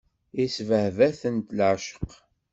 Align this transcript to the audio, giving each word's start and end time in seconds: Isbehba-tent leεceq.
Isbehba-tent 0.43 1.47
leεceq. 1.57 2.11